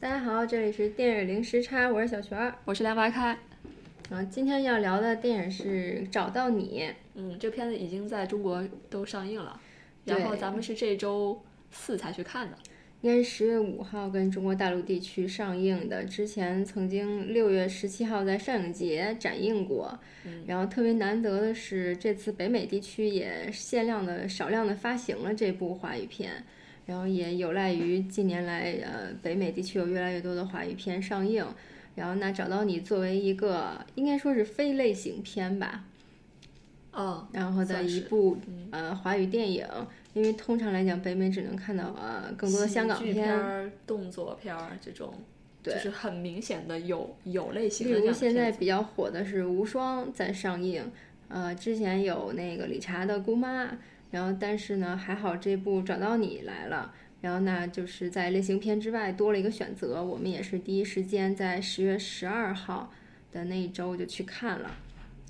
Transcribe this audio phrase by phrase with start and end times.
[0.00, 2.54] 大家好，这里是电影零时差，我是小泉儿。
[2.64, 3.36] 我是梁白开。
[4.10, 6.82] 啊，今天要聊的电影是《找到你》。
[7.16, 9.60] 嗯，这片子已经在中国都上映了，
[10.04, 11.42] 然后咱们是这周
[11.72, 12.56] 四才去看的。
[13.00, 19.98] 应该是十月五号跟中国大陆地区上映的，之前曾经六月十七号在上影节展映过。
[20.24, 26.44] 嗯然后特别难得的是，这次北美地区也限量的少量的发行了这部华语片，
[26.88, 31.46] 然后也有赖于近年来呃北美地区有越来越多的华语片上映。
[31.94, 35.84] 然后那找到你作为一个应该说是非类型片吧，
[36.92, 38.38] 嗯，然后的一部
[38.70, 39.66] 呃华语电影，
[40.14, 45.12] 因为通常来讲北美只能看到呃更多的香港片儿、动作片儿这种，
[45.60, 48.12] 对就是很明显的有有类型例如。
[48.12, 50.88] 现在比较火的是《无双》在上映，
[51.26, 53.76] 呃，之前有那个理查的姑妈，
[54.10, 62.92] 然后但是呢还好这部找到你来了，然后那就是在类型片之外多了一个选择，我们也是第一时间在十月十二号
[63.32, 64.70] 的那一周就去看了，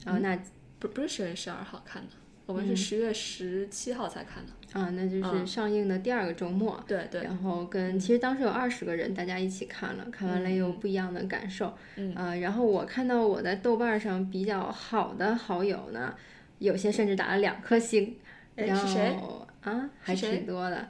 [0.05, 0.39] 然后那
[0.79, 2.09] 不不是十月十二号看的，
[2.47, 4.53] 我嗯们是十月十七号才看的。
[4.75, 6.79] 啊那就是上映的第二个周末。
[6.87, 11.75] 对对，然后跟其实当时有二十个人，大家一起看了，看完了也有不一样的感受。
[11.97, 16.15] 嗯呃，然后我看到我在豆瓣上比较好的好友呢，
[16.59, 18.15] 有些甚至打了两颗星，
[18.67, 20.89] 然后啊还挺多的。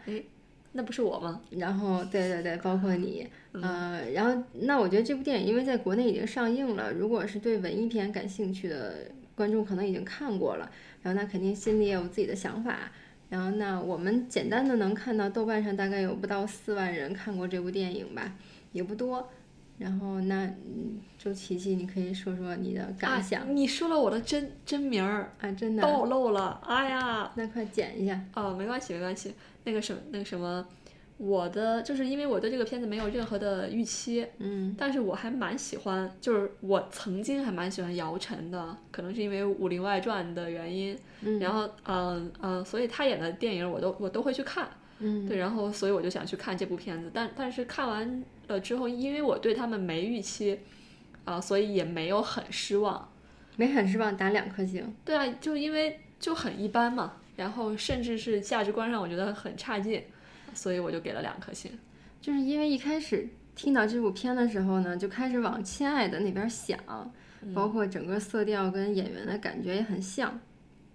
[0.73, 1.41] 那不是我吗？
[1.51, 10.71] 然后对对对，包括你，嗯呃，然后那我觉得这部电影因为在国内已经上映了，如果是对文艺片感兴趣的观众可能已经看过了，
[11.03, 12.93] 然后那肯定心里也有自己的想法。
[13.31, 18.35] 然后那我们简单的能看到豆瓣上大概有不到四万人看过这部电影吧，
[18.73, 19.31] 也不多。
[19.79, 28.21] 然后那嗯周琪琪，你可以说说你的感想啊，你说了我的真真名儿，啊真的，暴露了，哎呀，那快剪一下。
[28.35, 29.33] 哦，没关系，没关系。
[29.65, 30.67] 那个什么，那个什么，
[31.17, 40.99] 我的就是因为我对这个片子没有任何的预期，嗯但是我还蛮喜欢，就是我曾经还蛮喜欢姚晨的，可能是因为《武林外传》的原因。
[41.21, 44.69] 嗯然后，嗯嗯，所以他演的电影我都我都会去看。
[45.01, 50.59] 嗯对，然后所以我就想去看这部片子，但但是看完了之后，因为我对他们没预期，
[51.25, 53.09] 啊、所以也没有很失望。
[53.57, 54.95] 没很失望，打两颗星。
[55.05, 60.05] 对啊，就因为就很一般嘛，然后甚至是价值观上我觉得很差劲，
[60.55, 61.77] 所以我就给了两颗星。
[62.21, 66.79] 就是因为一开始听到这部片的时候呢，就开始往《亲爱的》那边想，
[67.55, 70.39] 包括整个色调跟演员的感觉也很像。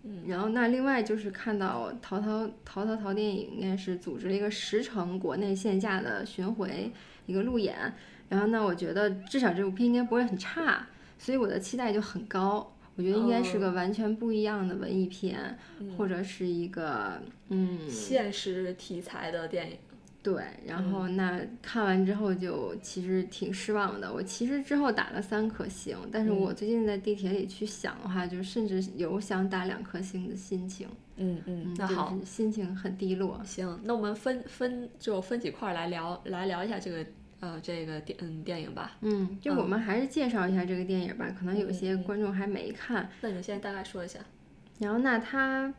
[0.04, 6.92] 嗯，然后那另外就是看到淘淘淘淘淘电影应该是组织了一个十城国内线下的巡回
[7.26, 7.94] 一个路演，
[8.30, 10.88] 然后那我觉得至少这部片应该不会很差，
[11.18, 12.70] 所以我的期待就很高。
[12.96, 15.58] 我觉得应该是个完全不一样的文艺片，
[15.98, 17.90] 或者是一个嗯。
[17.90, 19.78] 现实题材的电影，
[20.24, 24.12] 对，然后那看完之后就其实挺失望的。
[24.12, 30.88] 我其实之后打了三颗星，但是我最近在地铁里去想的话，就甚至有想打两颗星的心情。
[31.18, 33.40] 嗯嗯，那就好，是心情很低落。
[33.44, 37.06] 行，那我们分分就分几块儿来聊来聊一下这个
[37.42, 38.98] 呃这个电嗯电影吧。
[39.02, 43.10] 嗯，就我们还是介绍一下这个电影吧，可能有些嗯观众还没看。
[43.20, 44.20] 那你现在大概说一下。
[44.80, 45.72] 然后那它，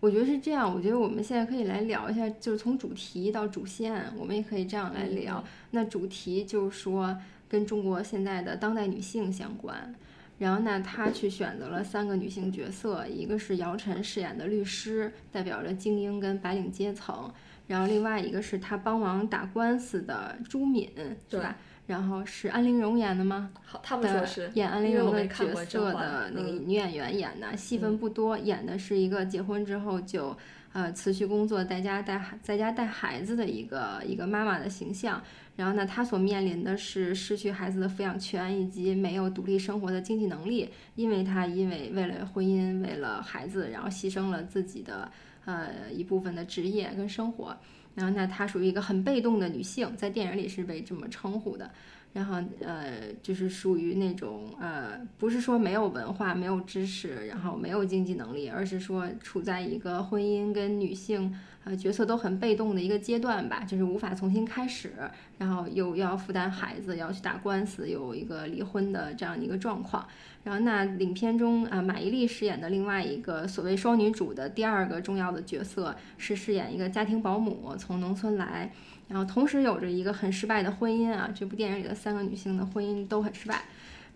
[0.00, 5.44] 我觉得是这样，我觉得我们现在可以来聊一下，就是从主题到主线，我们也可以这样来聊。
[5.72, 7.16] 那主题就是说
[7.48, 9.94] 跟中国现在的当代女性相关。
[10.38, 17.30] 然后呢，他去选择了三个女性角色，一个是姚晨饰演的律师，代表着精英跟白领阶层；
[17.66, 21.58] 然后另外一个是他帮忙打官司的朱敏，是对吧？
[21.90, 23.50] 然后是安陵容演的吗？
[23.64, 30.36] 好，他们说是演安陵容的角色的那个嗯女演员演的，戏份不多，演的是一个结婚之后就
[30.72, 35.20] 呃辞去工作，在家带孩在家带孩子的一个一个妈妈的形象。
[35.56, 45.10] 然后呢，她所面临的是失去孩子的抚养权，以及没有独立生活的经济能力，因为她因为为了婚姻，为了孩子，然后牺牲了自己的
[45.44, 47.56] 呃一部分的职业跟生活。
[48.00, 51.70] 然后，那她属于一个很被动的女性，在电影里是被这么称呼的。
[52.12, 64.92] 然后呃，就是属于那种呃，不是说没有文化、没有知识，然后没有经济能力，而是说处在一个婚姻跟女性呃角色都很被动的一个阶段吧，就是无法重新开始，
[65.38, 70.04] 然后又要负担孩子，要去打官司，有一个离婚的这样一个状况。
[70.42, 78.72] 然后那影片中啊、马伊琍饰演的另外一个所谓双女主的第二个重要的角色是饰演一个家庭保姆，从农村来。
[79.10, 83.64] 然后同时有着一个很失败的婚姻啊，这部电影里的三个女性的婚姻都很失败。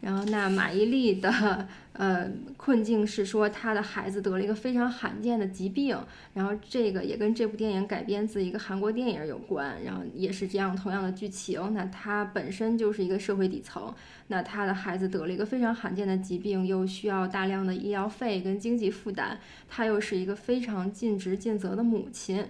[0.00, 5.98] 然后那马伊琍的呃困境是说她的孩子得了一个非常罕见的疾病，
[6.34, 11.72] 然后这个也跟这部电影改编自一个韩国电影有关，然后也是这样同样的剧情。
[11.72, 13.94] 那她本身就是一个社会底层，
[14.26, 19.38] 那她的孩子得了一个非常罕见的疾病，又需要大量的医疗费跟经济负担，
[19.68, 22.44] 她又是一个非常尽职尽责的母亲。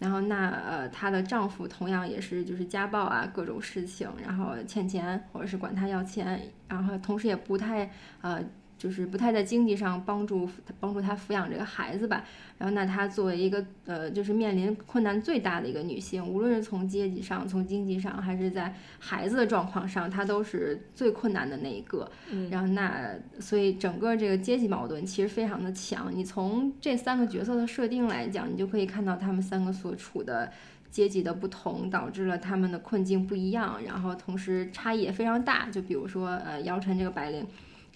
[0.00, 7.88] 然后那呃，她的丈夫同样也是就是家暴啊，各种事情，然后欠钱或者是管她要钱，然后同时也不太
[8.22, 8.42] 呃。
[8.80, 10.48] 就是不太在经济上帮助
[10.80, 12.24] 帮助他抚养这个孩子吧，
[12.56, 22.10] 然后那她作为一个呃，就是面临困难最大的一个女性，无论是从阶级上、从经济上，还是在孩子的状况上，她都是最困难的那一个。
[22.50, 26.10] 然后那所以整个这个阶级矛盾其实非常的强。
[26.10, 30.50] 你从这三个角色的设定来讲，你就可以看到他们三个所处的
[30.90, 35.68] 阶级的不同，导致了他们的困境不一样，然后同时差异也非常大。
[35.68, 37.46] 就比如说呃，姚晨这个白领。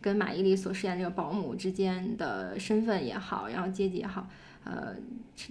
[0.04, 4.28] 跟马伊琍所饰演这个保姆之间的身份也好，然后阶级也好，
[4.62, 4.94] 呃，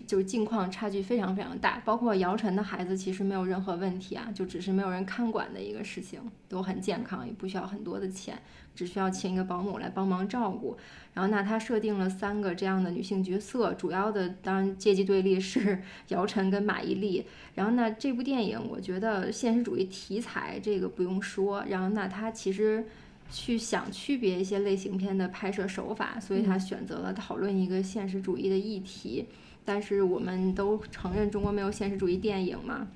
[0.06, 1.82] 就是境况差距非常非常大。
[1.84, 8.38] 包括姚晨的孩子其实没有任何问题啊，就只是没有人看管的一个事情，都很健康，也不需要很多的钱，
[8.76, 10.78] 只需要请一个保姆来帮忙照顾。
[11.16, 17.24] 然后那他设定了三个这样的女性角色，主要的当然阶级对立是 姚晨跟马伊琍。
[17.56, 22.86] 然后那这部电影我觉得现实主义题材这个不用说，然后那它其实。
[23.30, 29.26] 去想区别一些类型片的拍摄手法，所以他选择了讨论一个现实主义的议题。
[29.66, 32.88] 但是我们都承认中国没有现实主义电影嘛。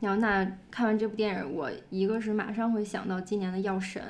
[0.00, 4.02] 然后那看完这部电影，我一个是马上会想到今年的《药神》，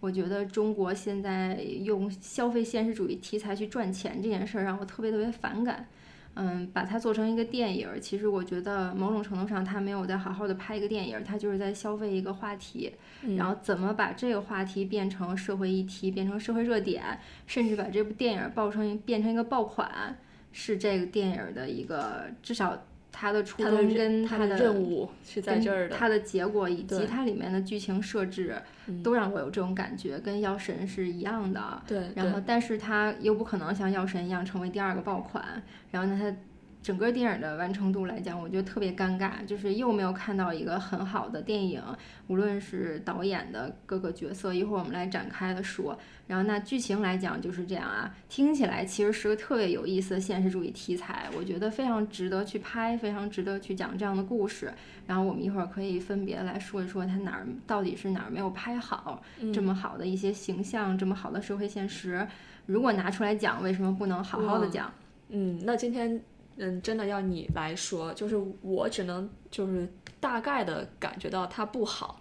[0.00, 1.54] 我觉得中国现在
[1.84, 5.86] 用消费现实主义题材去赚钱这件事儿让我特别特别反感。
[6.34, 12.92] 嗯，把它做成一个电影，其实我觉得某种程度上，他没有在好好的拍一个电影，他就是在消费一个话题，
[13.36, 17.02] 然后怎么把这个话题变成社会议题，变成社会热点，
[17.46, 20.16] 甚至把这部电影爆成变成一个爆款，
[20.52, 22.82] 是这个电影的一个至少。
[23.12, 28.56] 他的初衷跟他的任务是在这儿的，他的结果以及它里面的剧情设置，
[29.04, 31.82] 都让我有这种感觉，跟《药神》是一样的。
[31.86, 36.34] 对，然后但是他又不可能像《药神》一样成为第二个爆款，然后呢他。
[36.82, 41.80] 整个电影的完成度来讲，我觉得特别尴尬，就是又没有看到一个很好的电影，
[42.26, 45.96] 无论是导演的各个角色，一会儿我们来展开的说。
[46.26, 54.72] 然后那剧情来讲就是这样啊，听起来其实是个特别有意思的现实主义题材，我觉得非常值得去拍，非常值得去讲这样的故事。
[55.06, 59.22] 然后我们一会儿可以分别来说一说它哪儿到底是哪儿没有拍好，
[59.54, 62.26] 这么好的一些形象，这么好的社会现实，
[62.66, 64.92] 如果拿出来讲，为什么不能好好的讲？
[65.28, 66.20] 嗯，那今天。
[66.56, 69.90] 嗯，真的要你来说，就是我只能就是
[70.20, 72.20] 大概的感觉到它不好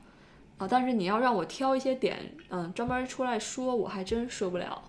[0.57, 2.17] 啊，但是你要让我挑一些点，
[2.49, 4.81] 嗯，专门出来说，我还真说不了，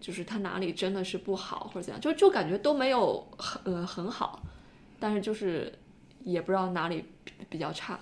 [0.00, 4.42] 就是它哪里真的是不好或者怎样，就就感觉都没有很呃很好，
[4.98, 5.72] 但是就是
[6.24, 7.04] 也不知道哪里
[7.48, 7.98] 比较差。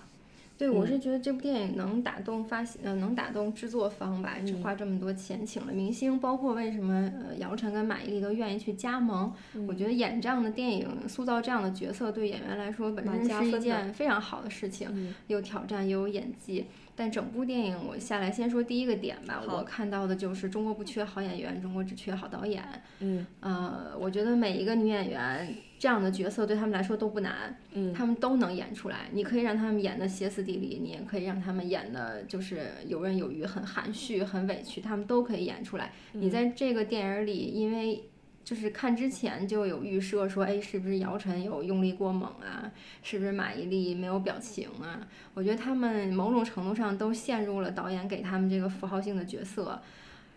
[0.58, 9.30] 对，我是觉得这部电影能打动发行，呃，能打动制作方吧，花这么多钱请了明星，包括为什么呃姚晨跟马伊琍都愿意去加盟，
[9.68, 16.64] 我觉得演这样的电影，塑造这样的角色，对演员来说本身是一件非常好的事情，有挑战又有演技。
[16.98, 22.64] 但整部电影我下来先说第一个点吧，我看到的就是中国不缺好演员，中国只缺好导演。
[23.00, 29.08] 嗯，呃，我觉得每一个女演员这样的角色对他们来说都不难，嗯，他们都能演出来。
[29.12, 35.92] 你可以让他们演的歇斯底里，你也可以让他们演的就是游刃有余，很含蓄，很委屈，他们都可以演出来。
[36.12, 38.08] 你在这个电影里，因为。
[38.46, 42.70] 就是看之前就有预设，说哎，是不是姚晨有用力过猛啊？
[43.02, 45.04] 是不是马伊琍没有表情啊？
[45.34, 49.82] 我觉得他们某种程度上都陷入了导演给他们这个符号性的角色，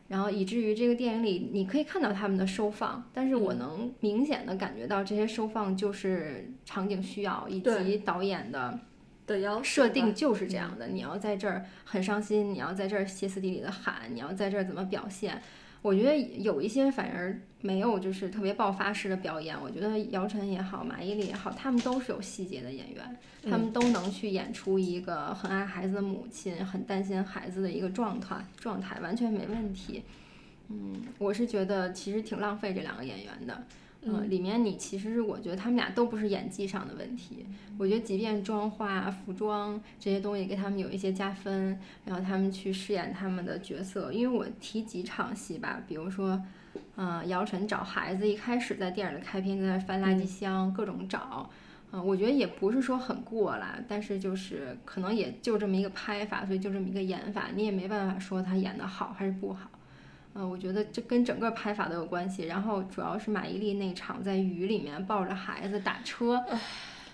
[0.10, 8.80] 然后以至于这个电影里你可以看到他们的收放，但是我能明显的感觉到这些收放就是场景需要以及导演的
[9.28, 10.88] 的设定就是这样的。
[10.88, 15.42] 你要在这儿很伤心，你要在这儿歇斯底里的喊，你要在这儿怎么表现？
[15.82, 19.56] 我觉得有一些反而没有，就是特别爆发式的表演。
[19.62, 30.04] 我觉得姚晨也好，马伊琍也好，他们都是有细节的演员，他们都能去演出一个很爱孩子的母亲，很担心孩子的一个状态，状态完全没问题。
[30.70, 33.64] 嗯，我是觉得其实挺浪费这两个演员的。
[34.02, 37.46] 嗯，里面你其实我觉得他们俩都不是演技上的问题，
[37.78, 44.14] 我觉得即便妆化、服装这些东西给他们有一些加分，然后他们去饰演他们的角色。
[44.14, 46.42] 因为我提几场戏吧，比如说，
[46.96, 51.50] 嗯，姚晨找孩子，一开始在电影的开篇在那翻垃圾箱，各种找，
[51.92, 59.70] 嗯，我觉得也不是说很过啦，但是就是可能也就这么一个拍法，所以就这么一个演法，你也没办法说他演的好还是不好。
[60.36, 62.46] 嗯，我觉得这跟整个拍法都有关系。
[62.46, 66.44] 然后主要是马伊琍那场在雨里面抱着孩子打车，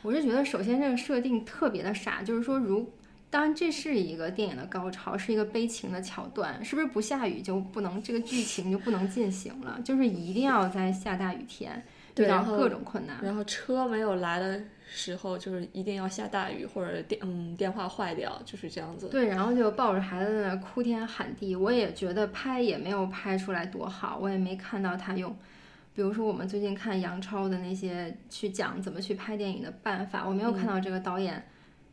[0.02, 2.92] 我是觉得首先这个设定特别的傻，就是说如
[3.30, 9.80] 当然这是一个电影的高潮，是一个悲情的桥段，是不是不下雨就不能这个剧情就不能进行了？
[9.84, 11.84] 就是一定要在下大雨天
[12.18, 19.10] 遇到各种困难，然后车没有来的时候，就是一定要下大雨或者电嗯电话坏掉，就是这样子。
[19.10, 25.36] 对，然后就抱着孩子在那哭天喊地，我也觉得拍也没有拍出来多好，我也没看到他用，
[25.94, 31.44] 比如说我们最近看杨超的那些去讲怎么去拍电影的办法，我没有看到这个导演。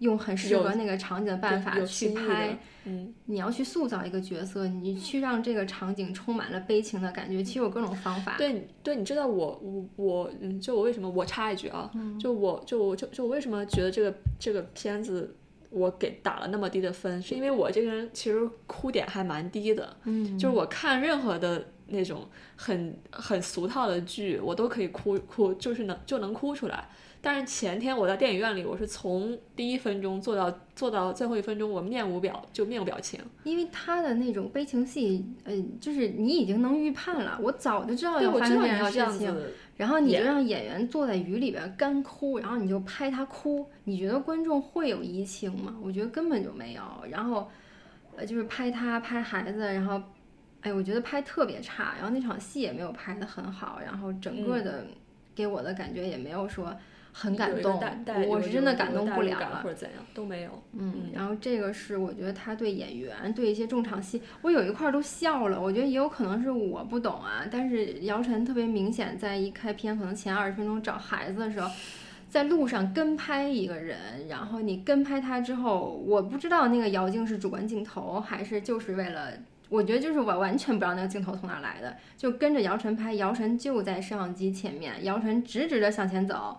[0.03, 8.35] 用很适合那个场景的办法去拍，嗯，你要去塑造一个角色，你去让这个场景充满了悲情的感觉，其实有各种方法。
[8.37, 11.89] 对，对，你知道我我我，嗯，就我为什么我插一句啊，
[12.21, 15.37] 就我就我就就我为什么觉得这个这个片子
[15.71, 26.89] 我给打了那么低的分，是因为我这个人其实哭点还蛮低的，嗯，就是我看任何的那种很很俗套的剧，我都可以哭哭，就是能就能哭出来。
[27.25, 39.33] 但是前天我在电影院里，我是从第一分钟做到做到最后一分钟，我面无表就面无表情，因为他的那种悲情戏，嗯，就是你已经能预判了，我早就知道要发生这样事情，
[39.77, 45.77] 然后你就让演员坐在雨里边干哭，然后你就拍他哭，你觉得观众会有移情吗？
[45.81, 46.83] 我觉得根本就没有。
[47.09, 47.49] 然后，
[48.17, 50.03] 呃，就是拍他拍孩子，然后，
[50.63, 54.85] 哎，我觉得拍特别差，然后那场戏也没有拍得很好，然后整个的
[55.37, 56.75] 给我的感觉也没有说。
[57.13, 57.79] 很感动，
[58.27, 60.63] 我是真的感动不了了，或者怎样都没有。
[60.73, 65.61] 嗯，然后这个是我觉得他对演员对一些重场戏，我有一块都笑了。
[65.61, 71.71] 我觉得也有可能是我不懂啊，但是姚晨特别明显在一开篇可能前二十分钟找孩子的时候，
[72.31, 79.31] 在路上跟拍一个人，然后你跟拍他之后，我不知道那个姚静是主观镜头还是就是为了，
[79.69, 86.59] 我觉得就是我完全不知道那个镜头从哪来的，就跟着姚晨拍，姚晨就在摄像机前面，姚晨直直的向前走。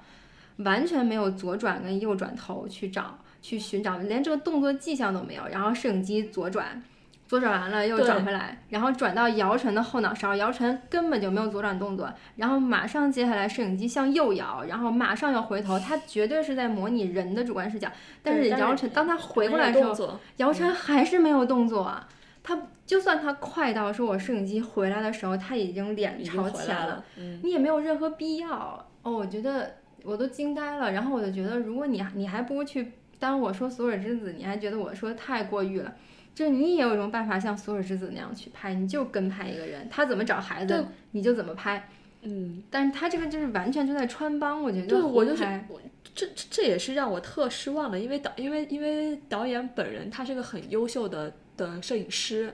[0.58, 5.44] 完全没有左转跟右转头去找去寻找，连这个动作迹象都没有。
[5.48, 6.82] 然后摄影机左转，
[7.28, 12.10] 左转完了又转回来，然后转到姚晨的后脑勺，姚晨根本就没有左转动作。
[12.36, 17.90] 然后马上接下来摄影机向右摇，然后马上要回头，他绝对是在模拟人的主观视角。
[18.22, 22.08] 但是姚晨当他回过来的时候，姚晨还是没有动作啊。
[22.44, 27.04] 他就算他快到说我摄影机回来的时候，他已经脸朝前了，
[27.42, 28.86] 你也没有任何必要。
[29.02, 29.83] 哦，我觉得。
[30.04, 35.96] 我都惊呆了，然后我就觉得，如果你你还不如去当我说索尔之子，你还觉得我说的太过誉了，
[36.36, 41.90] 就是你也有一种办法像索尔之子那样去拍，你就跟拍一个人，他怎么找孩子，你就怎么拍，
[42.24, 45.80] 嗯，但是他这个就是完全就在穿帮，我觉得，对我就是我
[46.14, 52.54] 这这也是让我特失望的，因为导因为因为导演本人他是个很优秀的的摄影师，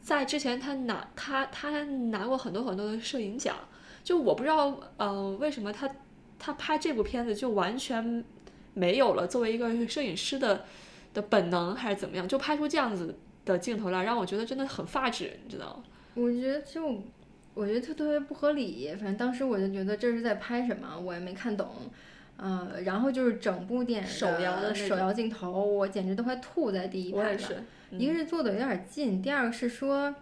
[0.00, 3.56] 在之前他拿他他拿过很多很多的摄影奖，
[4.04, 5.90] 就我不知道呃为什么他。
[6.44, 8.22] 他拍这部片子就完全
[8.74, 10.66] 没有了作为一个摄影师的
[11.14, 12.28] 的本能，还是怎么样？
[12.28, 15.84] 就拍出这样子的镜头来，让我觉得真的很发指，你知道吗？
[16.12, 17.02] 我觉得就
[17.54, 18.88] 我觉得特特别不合理。
[18.96, 21.66] 反正当时我就觉得这是在拍什么，我也没看懂。
[22.36, 27.64] 呃，然后就是整部电影手摇的手摇镜头，我简直都快吐在第一排了。
[27.92, 30.14] 一个是坐的有点近，第二个是说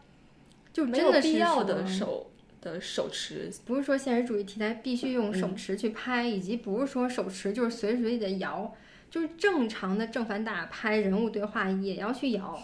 [0.73, 2.31] 就真的必要的手。
[2.63, 8.73] 的手持不是说现实主义题材必须用手持去拍，以及不是说手持就是随时随地的摇，
[9.11, 12.59] 就是正常的正反打拍人物对话也要去摇，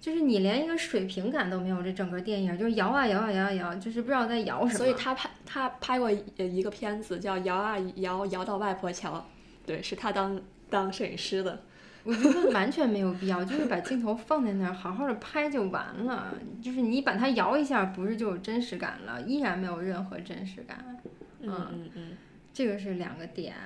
[0.00, 4.78] 就是你连一个水平感都没有，这整个电影就是摇啊摇啊摇啊摇，就是不知道在摇什么。
[4.78, 9.24] 所以他拍他拍过一个片子叫摇啊摇摇到外婆桥，
[9.64, 11.62] 对，是他当当摄影师的。
[12.06, 16.32] 我觉得完全没有必要，就是把镜头放在那儿，好好的拍就完了。
[16.62, 19.20] 就是你把它摇一下，不是就有真实感了？
[19.22, 21.02] 依然没有任何真实感。
[21.40, 22.16] 嗯嗯嗯，
[22.54, 23.56] 这个是两个点。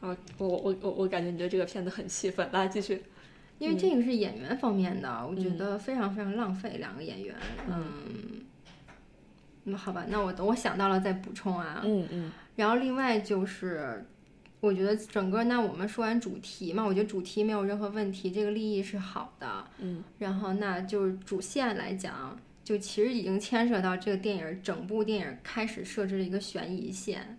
[0.00, 3.02] 啊，我我我我感觉你对这个片子很气愤，来继续。
[3.58, 7.36] 因为这个是演员方面的，我觉得非常非常浪费两个演员。
[7.68, 7.84] 嗯。
[9.64, 11.82] 那好吧，那我等我想到了再补充啊。
[11.84, 12.32] 嗯嗯。
[12.56, 14.06] 然后另外就是。
[14.60, 19.64] 我觉得整个那我们说完主题嘛，我觉得主题没有任何问题，这个利益是好的。
[19.78, 27.38] 嗯，然后那就是主线来讲，就其实已经牵涉到这个电影整部电影开始设置了一个悬疑线，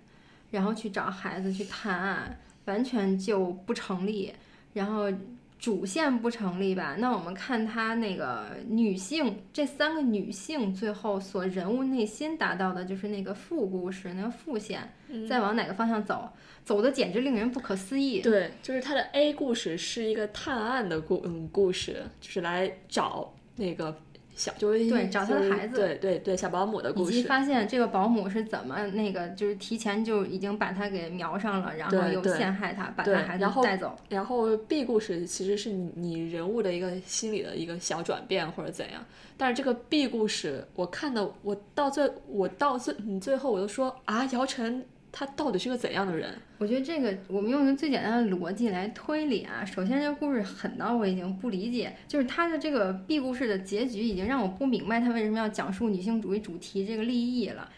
[0.51, 4.33] 然后去找孩子去探案，完全就不成立。
[4.73, 5.11] 然后
[5.59, 6.95] 主线不成立吧？
[6.99, 14.93] 那我们看她那个女性这三个女性最后所人物内心达到的就是那个副故事，那个副线，
[15.29, 16.29] 再往哪个方向走，
[16.63, 18.21] 走的简直令人不可思议。
[18.21, 23.95] 对，就是他的 A 故事是一个探案的故嗯故事，就是来找那个。
[24.39, 33.97] 小就是对找他的孩子，对对对，小保姆的故事，以及发现这个保姆是怎么那个，就是提前就已经把他给瞄上了，然后又陷害他，把他孩子带走。
[34.07, 39.03] 然后 B 故事其实是你人物的一个心理的一个小转变或者怎样，
[39.35, 44.85] 但是这个 B 故事我看的，我到最我到最你最后我就说啊，姚晨。
[45.11, 46.37] 他到底是个怎样的人？
[46.59, 49.65] 我觉得这个我们用一个最简单的逻辑来推理啊。
[49.65, 57.69] 首先，这个故事狠到我已经不理解，就是他的这个 B 故事的结局已经让我不明白他为什么要讲述女性主义主题这个立意了。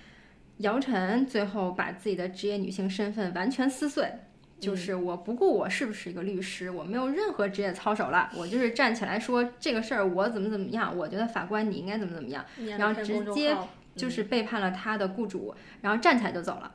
[0.58, 4.12] 姚晨最后把自己的职业女性身份完全撕碎，
[4.60, 12.46] 就是我不顾我是不是一个律师，我没有任何职业操守了，我就是站起来说这个事儿我怎么怎么样，我觉得法官你应该怎么怎么样，
[12.78, 13.56] 然后直接
[13.96, 16.72] 就是背叛了他的雇主，然后站起来就走了。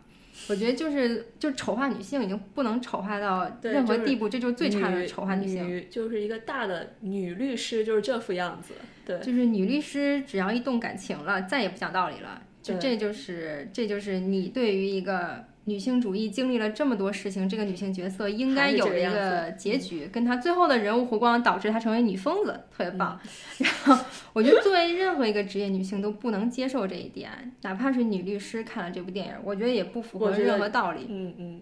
[0.49, 5.87] 我觉得就是就丑化女性已经不能丑化到任何地步，这就是最差的丑化女性。
[5.91, 8.75] 就是一个大的女律师就是这副样子，
[9.05, 12.43] 对，就是女律师只要一动感情了，再也不讲道理了。
[12.62, 15.45] 就这就是这就是你对于一个。
[15.68, 23.20] 女性主义经历了这么多事情，这个女性角色应该有一个结局，跟她最后的人物弧光导致她成为女疯子，特别棒。
[23.58, 27.30] 然后我觉得作为任何一个职业女性都不能接受这一点，
[27.62, 31.06] 哪怕是女律师看了这部电影，我觉得也不符合任何道理。
[31.08, 31.61] 嗯嗯。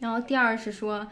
[0.00, 1.08] 然后第二是说，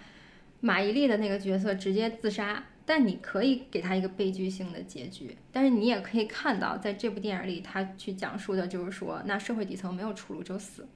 [0.61, 10.87] 马伊琍的那个角色直接自杀，但你可以给她一个悲剧性的结局，但是你也可以看到，在这部电影里，她去讲述的就是说，那社会底层没有出路，只有死。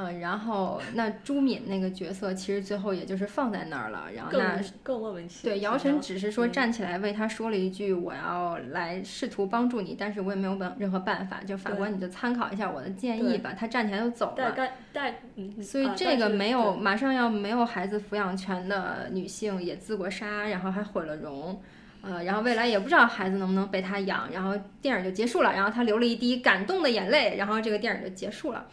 [0.00, 5.56] 嗯，然后那朱敏那个角色其实最后也就是放在那儿了，然后那更莫名其妙。
[5.56, 13.52] 对，姚晨只是说站起来为他说了一句：“我要来试图帮助你，但是我也没有办任何办法。”就法官你就参考一下我的建议吧。
[13.58, 14.54] 他站起来就走了。
[15.62, 21.60] 所以这个没有马上要没有孩子抚养权的女性也自过杀，然后还毁了容，
[22.02, 28.66] 呃，然后未来也不知道孩子能不能被他养，然后电影就结束了，然后他流了一滴感动的眼泪，然后这个电影就结束了。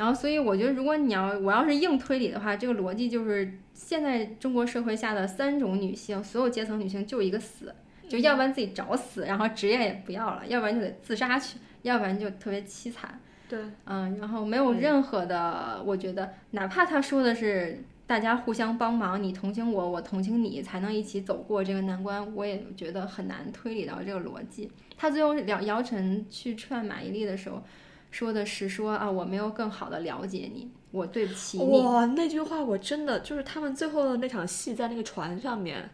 [0.00, 7.74] 然后，所以我觉得，如果你要我要是硬推理的话，这个逻辑就是现在中国社会下的三种女性，所有阶层女性就一个死，
[8.08, 13.20] 就要不然自己找死，然后职业也不要了，要不然就得自杀去，要不然就特别凄惨。
[13.46, 24.72] 对，嗯，然后没有任何的，我觉得，哪怕他说的是大家互相帮忙，你同情我，我同情你，才能一起走过这个难关，我也觉得很难推理到这个逻辑。
[24.96, 27.62] 他最后姚姚晨去劝马伊琍的时候。
[28.10, 31.80] 说的是说啊，我没有更好的了解你，我对不起你。
[31.80, 35.88] 哇，那句话我真的就是他们最后的那场戏，在那个船上面，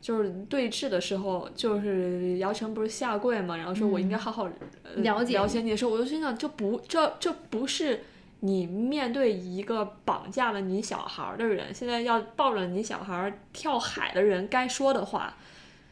[0.00, 4.48] 就是对峙的时候，就是姚晨不是下跪嘛，然后说我应该好好
[4.96, 8.04] 了解了解你的时候，我就心想，这不这这不是
[8.40, 15.34] 你面对一个绑架了你小孩的人，现在要抱着你小孩跳海的人该说的话。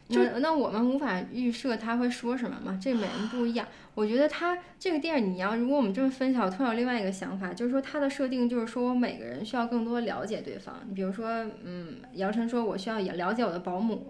[0.08, 2.78] 就那我们无法预设他会说什么嘛？
[2.80, 3.66] 这每人不一样。
[3.94, 10.80] 我觉得他这个电影，你要如果我们这么分享，我突然有另外一个想法，就是说他的设定就是说，我每个人需要更多了解对方。
[10.86, 14.06] 你比如说，嗯，姚晨说我需要也了解我的保姆，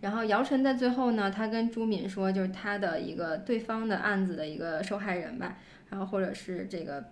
[0.00, 5.56] 然后姚晨在最后呢，他跟朱敏说，就是他的一个对方的案子的一个受害人吧，
[5.90, 7.02] 然后或者是这个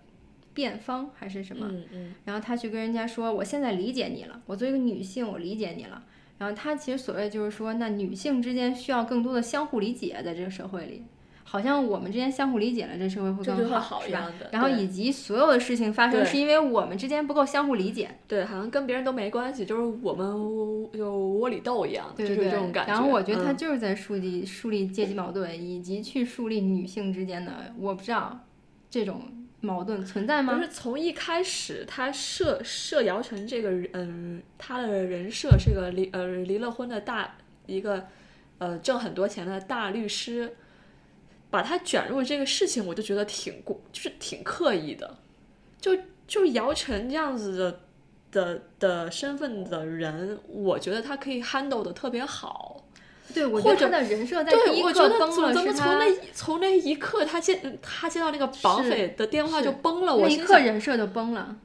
[0.53, 6.03] 辩方还是什么，嗯嗯，然后他去跟人家说，我现在理解你了，我作为一个女性，我理解你了。
[6.37, 11.03] 然后他其实所谓就是说，那女性之间需要更多的相互理解，在这个社会里，
[11.43, 14.31] 好像我们之间相互理解了，这社会会更好，是吧？
[14.51, 22.91] 然后以及所有的事情发生是因为我们之间不够相互理解，对，好像跟别人都没关系，就是我们就窝里斗一样，就是这种感觉。
[22.91, 28.39] 然后我觉得他就是在树立树立阶级矛盾，以及去树立女性之间的，我不知道
[28.89, 29.21] 这种。
[29.65, 30.53] 矛盾存在吗？
[30.53, 38.07] 就是从一开始，他设设姚晨这个嗯，他的人设是个离呃离了婚的大一个
[38.59, 40.55] 呃挣很多钱的大律师，
[41.49, 45.17] 把他卷入这个事情，我就觉得挺过，就是挺刻意的。
[45.81, 45.97] 就
[46.27, 47.79] 就姚晨这样子的
[48.31, 52.84] 的的身份的人，我觉得他可以 handle 的特别好。
[53.33, 61.57] 对，我觉得他的人设在第一刻崩了，是从那从那一刻他接他接到那个绑匪的电话就崩了，我那一刻人设就崩了。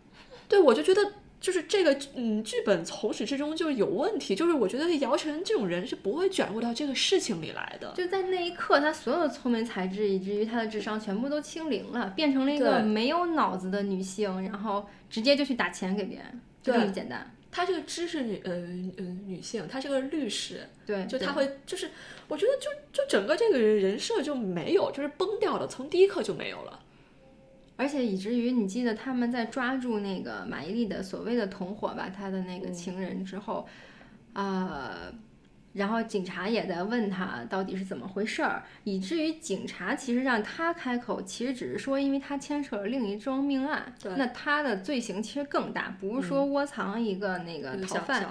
[0.48, 1.00] 对，我就觉得
[1.40, 7.92] 就是这个嗯剧本从始至终就是有问题，就是我觉得姚晨这种人是不会卷入到这个事情里来的。
[7.94, 17.30] 就在那一刻，他所有的聪明才智以至于他的智商全部都清零了，变成了一个没有脑子的女性，然后直接就去打钱给别人，就这么简单。
[17.50, 21.90] 她这个知识女呃呃女性，她是个律师，对，就她会就是
[22.28, 26.80] 我觉得就就整个这个人设就没有，就是崩掉了，从第一刻就没有了。
[27.76, 33.66] 而且以至于你记得他们在抓住那个马伊琍的所谓的同伙吧，她的那个情人之后，
[34.34, 35.10] 呃，
[35.72, 48.26] 然后警察也在问他到底是怎么回事儿，以至于警察其实让他开口，其实只是说因为他牵扯了另一桩命案，那他的罪行其实更大，不是说窝藏一个那个逃犯。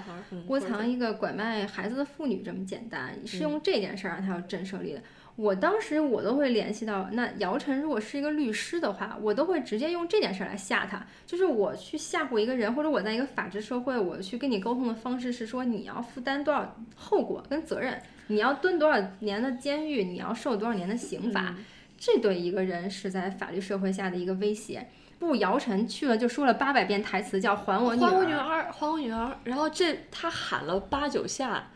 [0.48, 5.02] 窝藏一个拐卖孩子的妇女这么简单，是用这件事儿让他有震慑力的。
[5.40, 11.02] 我当时我都会联系到，那姚晨如果是一个律师的话，我都会直接用这件事儿来吓他。
[11.26, 21.56] 就是我去吓唬一个人，或者我在一个法治社会，我去跟你沟通的方式是说，你要负担多少后果跟责任，你要蹲多少年的监狱，你要受多少年的刑罚，
[21.98, 24.90] 这对一个人是在法律社会下的一个威胁。
[25.20, 29.38] 不，姚晨去了就说了八百遍台词，叫“还我女儿”，还我女儿，还我女儿。
[29.46, 31.70] 然后这他喊了八九下，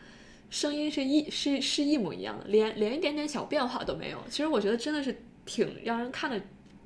[0.50, 4.18] 声音是一是是一模一样的，连连一点点小变化都没有。
[4.28, 6.40] 其实我觉得真的是挺让人看的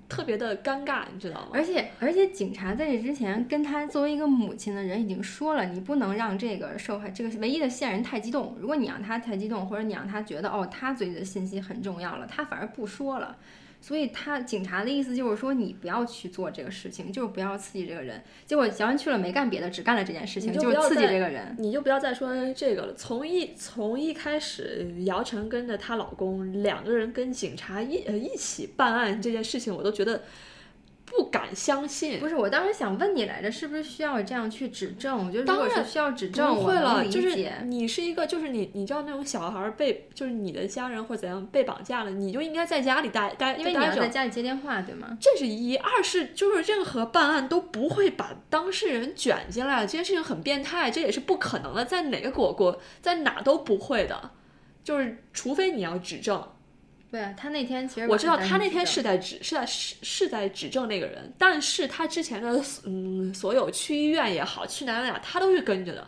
[0.08, 1.48] 特别的尴尬，你知道吗？
[1.52, 8.56] 而且而且，警察在这之前跟他作为一个母亲的人已经说了，你不能让这个受害这个唯一的线人太激动。
[8.58, 13.36] 如果你让他太激动，或者你让他觉得哦，他嘴里的信息很重要了，他反而不说了。
[13.80, 18.22] 所以他警察的意思就是说，你不要去做这个事情，就是不要刺激这个人。
[18.44, 21.54] 结果姚晨去了没干别的，只干了这件事情，就就是刺激这个人。
[21.58, 22.94] 你就不要再说这个了。
[22.94, 30.22] 从一从一开始，姚晨跟着她老公两个人跟警察一呃一起办案这件事情，我都觉得
[31.10, 32.20] 不敢相信。
[32.20, 35.26] 不是，我当时想问你来着，是不是需要这样去指证？
[35.26, 37.48] 我觉得如果当然是需要指证，我会了，就是。
[37.64, 43.78] 你是一个，就是你，你知道那种小孩儿被，就是你的家人或者怎样被绑架了，你就应该在家里待待因为你。
[43.78, 45.16] 要在家里接电话，对吗？
[45.20, 54.30] 这是一，二是就是任何办案都不会把当事人卷进来，这件事情很变态，这也是不可能的，在哪个国国在哪都不会的，
[54.84, 56.46] 就是除非你要指证。
[57.10, 66.06] 对啊，他那天其实我知道他那天是在指是在是是在指证那个人，但是他之前的嗯所有去医院也好，去哪哪哪他都是跟着的。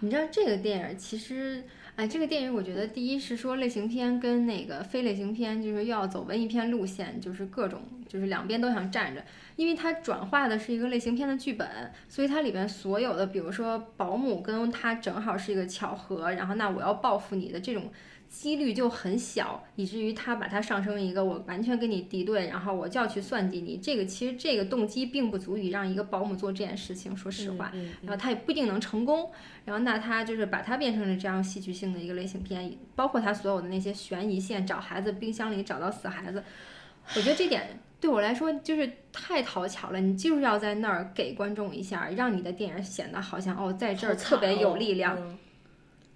[0.00, 1.62] 你知道这个电影其实，
[1.94, 11.68] 哎，这个电影我觉得第一是说类型片跟那个非类型片就是又要走文艺片路线，就是各种就是两边都想站着，因为它转化的是一个类型片的剧本，
[12.08, 17.88] 所以它里边所有的，比如说保姆跟他正好是一个巧合，然后那我要报复你的这种。
[18.30, 23.76] 几率就很小，以至于他把它上升一个我完全跟你敌对，然后我就要去算计你。
[23.76, 27.72] 这个其实这个动机并不足以让一个保姆做这件事情，说实话。
[27.74, 29.30] 嗯然后他也不一定能成功，
[29.64, 36.42] 然后那他就是把它变成了这样戏剧性的一个类型片，包括他所有的那些悬疑线，找孩子冰箱里找到死孩子，
[37.16, 40.00] 我觉得这点对我来说就是太讨巧了。
[40.00, 45.36] 你就是要在那儿给观众一下，让你的电影显得好像哦，在这儿特别有力量，嗯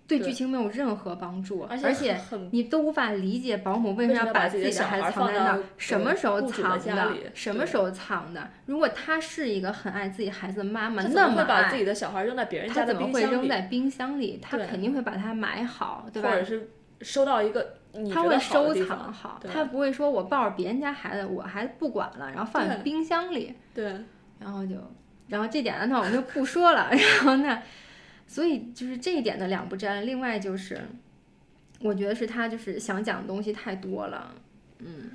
[0.07, 2.19] 对对剧情没有任何帮助，而且
[2.51, 8.51] 你都无法理解保姆为什么要把自己的孩子藏在那儿，什么时候藏家里对什么时候藏的？
[8.67, 14.39] 如果她是一个很爱自己孩子的妈妈，怎那么么会把自爱，己的小孩扔在别人家的她怎么会扔在冰箱里？
[14.43, 16.31] 她肯定会把它埋好，对吧？
[16.31, 23.85] 或者是收到一个你他会收藏好，对他不会说我抱着别人家孩子，我还不管了，然后放在冰箱里，对，
[24.39, 24.75] 然后就，
[25.29, 26.89] 然后这点呢，那我们就不说了。
[26.93, 27.63] 然后呢，
[28.27, 30.07] 所以就是这一点的两不沾。
[30.07, 30.81] 另外就是，
[31.81, 34.35] 我觉得是他就是想讲的东西太多了，
[34.79, 35.11] 嗯，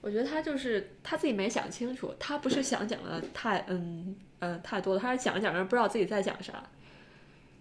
[0.00, 6.62] 我觉得他就是他自己没想清楚，他不是想讲的太嗯呃太多了，他是讲着讲着不知道自己在讲啥，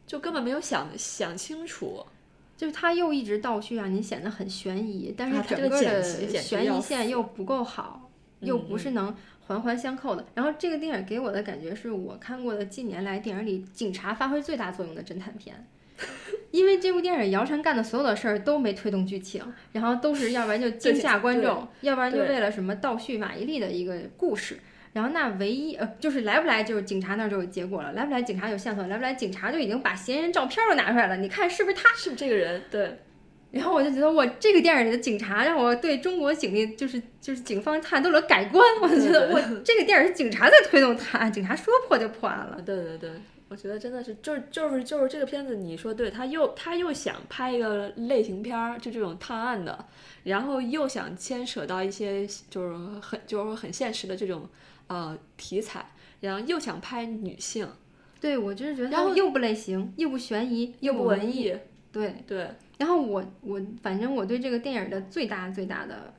[0.05, 2.05] 就根本没有想想清楚。
[2.57, 8.11] 就是他又一直倒叙啊你显得很悬疑，但是啊他这个整个的悬疑线又不够好，
[8.41, 9.15] 又嗯不是能
[9.51, 10.25] 环环相扣的。
[10.33, 15.67] 然后这个电影给我的感觉是我看过的近年来电影里警察发挥最大作用的侦探片。
[16.49, 24.57] 因为这部电影姚晨干的所有的事儿都没推动剧情，然后都是要不然就惊吓观众，要不然就为了什么倒叙马伊琍的一个故事。
[24.93, 31.87] 然后那唯一呃，就是来不来就是警察那儿就有结果了，来不来警察有线索，来不来警察就已经把嫌疑人照片都拿出来了，你看是不是他？
[31.95, 32.61] 是不是这个人？
[32.69, 32.99] 对，
[33.51, 38.63] 然后我就觉得，我这个电影里的警察让我对中国警力就是就是警方探案都有了改观。
[38.81, 42.61] 我觉得我这个电影是警察在推动探案，警察说破就破案了。
[42.65, 43.11] 对对对，
[43.49, 49.85] 我觉得真的是就是就是就是这个片子，你说对，他又他又想拍一个类型片儿，就这种探案的，
[50.23, 54.47] 然后又想牵扯到一些就是很就是很现实的这种
[54.87, 55.85] 呃题材，
[56.21, 57.67] 然后又想拍女性，
[58.21, 61.53] 对，我就是觉得然后又不类型，又不悬疑，又不文文艺，
[61.91, 62.47] 对，对，
[62.81, 66.11] 然后我我反正我对这个电影的最大最大的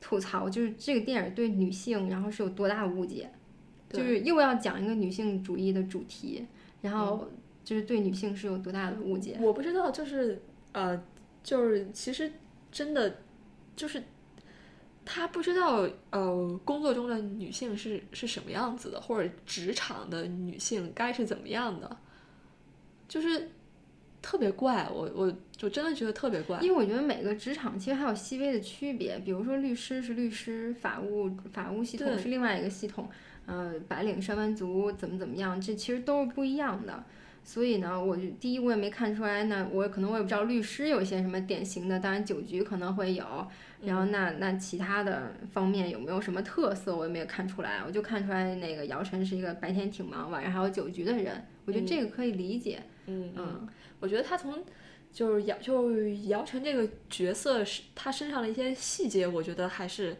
[0.00, 3.28] 吐槽就是这个电影对女性然后是有多大误解，
[3.90, 6.46] 就是又要讲一个女性主义的主题，
[6.80, 7.28] 然后
[7.64, 9.36] 就是对女性是有多大的误解？
[9.40, 10.40] 我不知道，就是
[10.70, 11.02] 呃，
[11.42, 12.30] 就是其实
[12.70, 13.16] 真的
[13.74, 14.00] 就是
[15.04, 21.96] 他不知道呃，工作中的女性是是什么样子的，或者职场的女性该是怎么样的，
[23.08, 23.50] 就是
[24.26, 24.88] 特别怪。
[24.92, 33.08] 我我就真的觉得特别怪，因为我觉得每个职场其实还有细微的区别，比如说律师是律师，法务法务系统是另外一个系统，
[33.46, 37.04] 呃，白领上班族怎么怎么样，这其实都是不一样的。
[37.44, 43.24] 所以呢，我就第一我也没看出来，那我可能我也不知道律师有些什么典型的，当然酒局可能会有，
[43.84, 53.68] 然后那那其他的方面有没有什么特色，我也没有看出来，我就看出来那个姚晨是一个白天挺忙，晚上还有酒局的人，我觉得这个可以理解，嗯嗯嗯。
[54.00, 54.62] 我觉得他从
[55.12, 60.16] 就是姚就是姚晨这个角色是他身上的一些细节，我觉得还是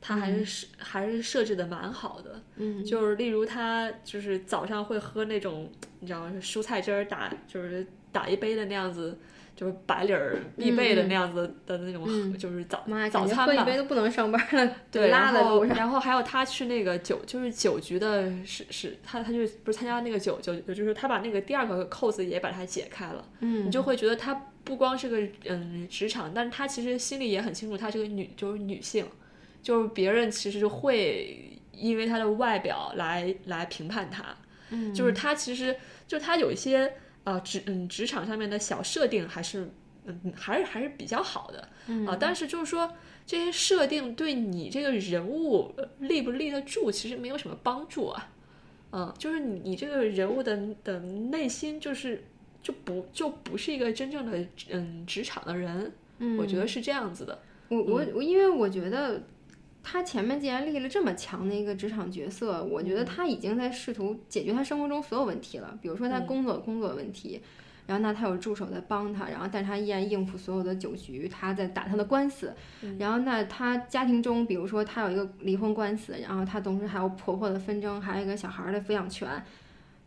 [0.00, 2.42] 他还是是、还是设置的蛮好的。
[2.56, 9.16] 嗯，就是例如他就是早上会喝那种你知道蔬菜汁儿打就是打一杯的那样子，
[9.56, 13.64] 就是白领儿必备的那样子的那种，嗯就是早、妈呀，早餐吧。
[13.64, 15.76] 杯都不能上班了， 对，拉然后在路上。
[15.76, 29.06] 然后还有他去那个酒，就是酒局的是是，他他就不是参加那个酒酒，就是他把那个第二个扣子也把它解开了，嗯你就会觉得他不光是个嗯职场，但是他其实心里也很清楚，他是个女，就是女性，
[29.62, 34.24] 就是别人其实会因为他的外表来来评判他，
[34.70, 35.76] 嗯就是他其实
[36.08, 36.92] 就他有一些
[37.24, 39.68] 呃职嗯职场上面的小设定还是
[40.06, 42.92] 嗯还是还是比较好的，嗯啊，但是就是说
[43.26, 48.30] 这些设定对你这个人物呃立不立得住，其实没有什么帮助啊。
[48.92, 52.22] 嗯，就是你你这个人物的的内心就是
[52.62, 57.36] 就不就不是一个真正的嗯职场的人，嗯我觉得是这样子的。
[57.68, 59.20] 我我我，因为我觉得
[59.84, 67.40] 他前面既然立了这么强的一个职场角色，我觉得他已经在试图解决他生活中所有问题了，比如说他工作工作问题。
[67.86, 72.54] 然后那他有助手在帮他，然后但是他依然应付所有的酒局，他在打他的官司。
[72.98, 79.28] 然后那他家庭中，比如说他有一个离婚官司，然后他同时还有婆婆的纷争，还有一个小孩儿的抚养权。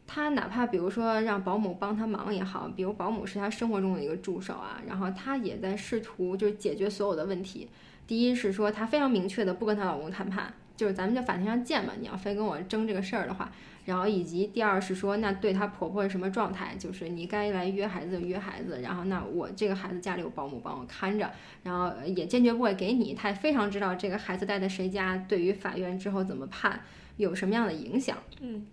[0.08, 7.70] 他哪怕比如说让保姆帮他忙也好，比如保姆是他生活中的一个助手啊，然后他也在试图就是解决所有的问题。
[8.08, 13.52] 第一是说她非常明确的不跟她老公谈判，就是咱们在法庭上见嘛，你要非跟我争这个事儿的话，
[13.86, 21.30] 然后以及第二是说那对她婆婆是什么状态，就是你该来约孩子就约孩子，然后那我这个孩子家里有保姆帮我看着，
[21.63, 26.82] 然后也坚决不会给你，她也非常知道这个孩子带在谁家对于法院之后怎么判
[27.17, 28.17] 有什么样的影响。
[28.39, 28.65] 嗯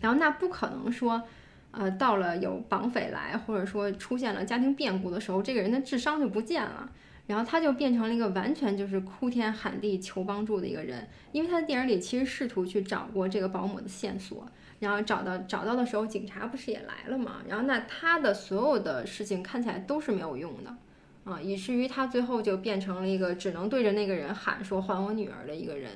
[0.00, 1.22] 然后那不可能说，
[1.70, 6.90] 呃，到了有绑匪来，或者说出现了家庭变故的时候，这个人的智商就不见了，
[7.26, 11.08] 然后他就变成了一个完全就是哭天喊地求帮助的一个人。
[11.32, 14.46] 因为他在电影里其实试图去找过这个保姆的线索，
[14.80, 17.42] 然后找到找到的时候，警察不是也来了嘛？
[17.48, 20.76] 然后那他的所有的事情看起来都是没有用的。
[21.24, 25.92] 啊，以至于他最后就变成了一个只能对着那个人喊说“还我女儿”的一个人，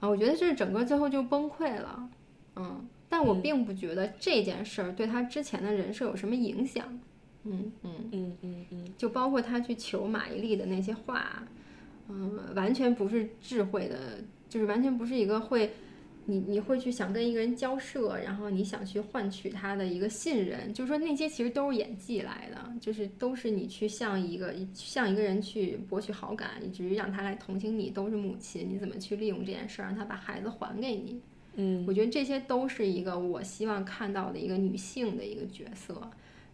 [0.00, 2.08] 啊，我觉得这整个最后就崩溃了，
[2.56, 6.98] 嗯，但我并不觉得这件事儿对他之前的人设有什么影响，
[7.44, 11.42] 嗯嗯，嗯嗯嗯，就包括他去求马伊琍的那些话，
[12.08, 15.70] 嗯，完全不是智慧的，就是完全不是一个会，
[16.26, 31.20] 你你会去想跟一个人交涉，然后你想去换取他的一个信任，就是说那些其实都是演技来的，就是都是你去向一个向一个人去博取好感，以至于让他来同情你，都是母亲，你怎么去利用这件事儿让他把孩子还给你？
[31.60, 36.08] 嗯，我觉得这些都是一个我希望看到的一个女性的一个角色，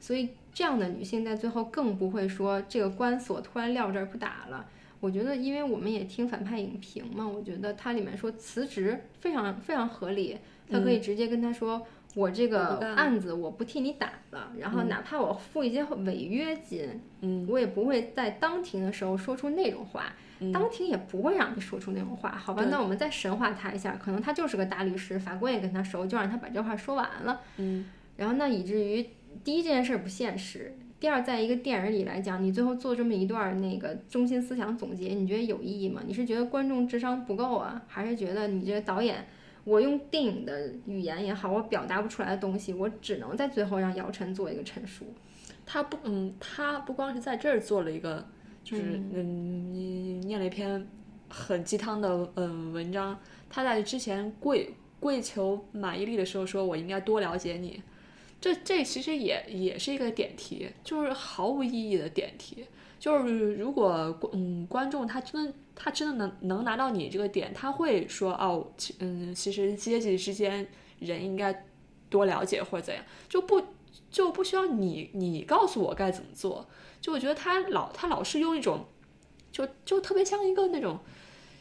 [0.04, 4.66] 所以这样的女性在最后更不会说这个关锁突然撂这儿不打了。
[5.00, 10.36] 我觉得，因为我们也听反派影评嘛，我觉得它里面说辞职非常非常合理，
[10.70, 11.86] 他可以直接跟他说。
[12.16, 20.12] 我这个案子我不替你打了，然后哪怕我付一些违约金，嗯，我也不会在当庭的时候说出那种话，
[20.52, 22.64] 当庭也不会让你说出那种话，好吧？
[22.70, 27.40] 那我们再神化他一下，可能他就是个大律师，法官也跟他熟，就让他把这话说完了。
[27.56, 27.84] 嗯，
[28.16, 29.04] 然后那以至于
[29.42, 36.02] 第一这件事儿不现实，第二在一个电影里来讲，你最后做这么一段儿那个中心思想总结，你觉得有意义吗？
[36.06, 39.26] 你是觉得观众智商不够啊，还是觉得你这个导演？
[39.64, 45.06] 我用电影的语言也好，我表达不出来的东西，我只能在最后让姚晨做一个陈述。
[45.64, 48.26] 他不，嗯，他不光是在这儿做了一个，
[48.62, 50.86] 就是嗯，你念了一篇
[51.30, 53.18] 很鸡汤的嗯文章，
[53.48, 54.68] 他在之前跪
[55.00, 57.82] 跪求马伊琍的时候说，我应该多了解你，
[58.44, 62.66] 这这其实也也是一个点题，就是毫无意义的点题。
[63.00, 71.64] 就是如果观嗯观众他真的他真的能能拿到你这个点，他会说哦，嗯其实阶级之间人应该
[72.10, 73.62] 多了解或者怎样，就不
[74.10, 76.68] 就不需要你你告诉我该怎么做。
[77.00, 78.84] 就我觉得他老他老是用一种，
[79.50, 80.98] 就就特别像一个那种，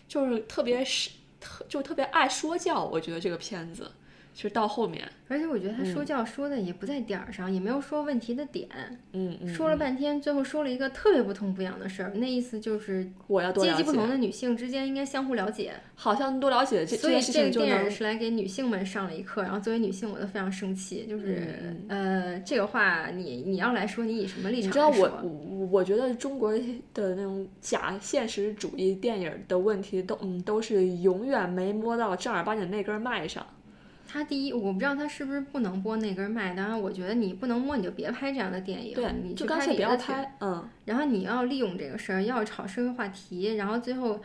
[0.10, 2.84] 就是特别是特就特别爱说教。
[2.84, 3.90] 我觉得这个片子。
[4.34, 8.68] 其实到后面，而且我觉得他说教说的也不在点儿上，也没有说问题的点。
[9.12, 9.48] 嗯嗯。
[9.54, 15.74] 说了半天，最后说了一个特别不痛不痒的事儿，那意思就是我要阶级不同的女性之间应该相互了解。
[15.96, 19.44] 好像多了解这所以这个电影是来给女性们上了一课。
[19.44, 26.52] 然后作为女性，我都非常生气，就是呃，这个话你你要来说，你以什么立场你知道我我我觉得中国
[26.94, 33.46] 的那种假现实主义电影的问题，都嗯都是永远没摸到正儿八经那根脉上。
[34.14, 36.54] 他第一，我不知道他是不是不能播那根麦。
[36.54, 38.94] 当然，我觉得你不能摸，你就别拍这样的电影。
[38.94, 40.36] 对，你就干脆不要拍。
[40.40, 40.70] 嗯。
[40.86, 44.22] 然后你要利用这个事儿，要炒社会话题，然后最后，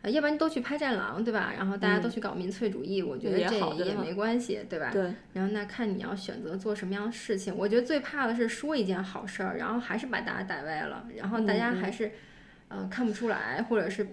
[0.00, 1.52] 呃，要不然都去拍《战狼》，对吧？
[1.54, 4.88] 然后大家都去搞民粹主义，我觉得这也没关系，对吧？
[4.90, 5.12] 对。
[5.34, 7.54] 然后那看你要选择做什么样的事情。
[7.54, 12.10] 我觉得最怕的是说一件好事儿，然后还是把大家带歪了，然后大家还是，
[12.68, 14.08] 呃，看不出来，或者是。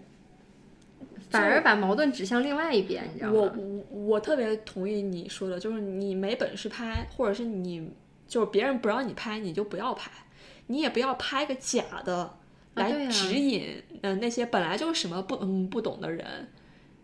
[1.33, 3.39] 反而把矛盾指向另外一边，你知道吗？
[3.39, 7.91] 我我我特别同意你说的，就是你没本事拍，或者是你
[8.27, 10.11] 就是别人不让你拍，你就不要拍，
[10.67, 12.37] 你也不要拍个假的
[12.75, 16.49] 来指引嗯那些本来就是什么不嗯不懂的人，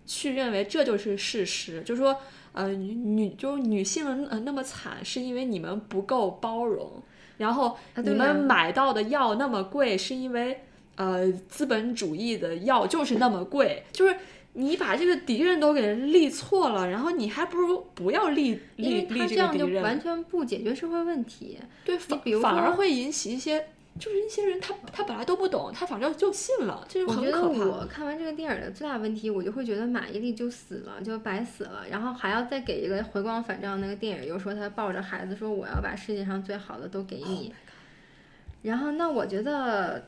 [0.06, 2.16] 去认为这就是事实，就是说
[2.52, 7.02] 呃女就是女性呃那么惨是因为你们不够包容，
[7.38, 10.62] 然后你们买到的药那么贵是因为。
[11.00, 14.14] 呃，资本主义的药就是那么贵，就是
[14.52, 21.58] 你把这个敌人都给立错了，然后你还不如不要立立立这个敌人，完全不解决社会问题。
[21.86, 27.64] 对，反反而会引起一些，就是一些人他他本来都不懂，他反正就信了，这就很可怕。
[27.64, 33.78] 我看完这个电影的最大问题，我就会觉得马伊琍就死了，就白死了，然后还要再给一个回光返照。
[33.78, 37.54] 那个电影又说他抱着孩子说我要把世界上最好的都给你，
[38.64, 40.04] 然后那我觉得。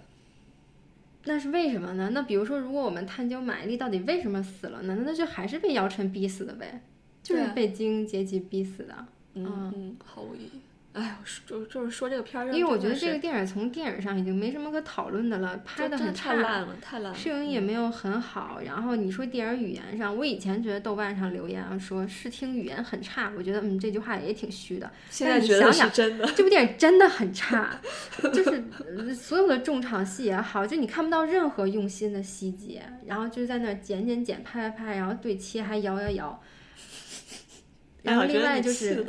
[1.26, 2.10] 那是为什么呢？
[2.14, 4.98] 那比如说，如果我们探究马伊琍到底为什么死了呢？
[5.06, 6.82] 那就还是被姚晨逼死的呗，
[7.22, 9.06] 就是被精英阶级逼死的。
[9.36, 10.60] 嗯，毫无意义。
[10.94, 18.60] 哎，就就是说这个片儿，因为我觉得这个电影从电影上已经没什么可讨论的了，拍的很太烂了，太烂了，摄影也没有很好。
[18.66, 24.92] 然后你说电影语言上，我以前觉得豆瓣上留言说视听语言很差，我觉得嗯这句话也挺虚的。
[25.10, 27.80] 现在觉得是真的，这部电影真的很差，
[28.34, 36.42] 就是所有的重场戏也好，就你看不到任何用心的细节，然后就在那剪剪剪，拍拍拍，然后对切还摇摇摇。
[38.04, 39.04] 然后另外就是